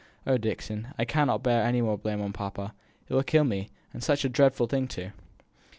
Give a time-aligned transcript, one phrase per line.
[0.25, 0.39] Oh!
[0.39, 2.73] Dixon, I cannot bear any more blame on papa
[3.07, 5.11] it will kill me and such a dreadful thing, too!"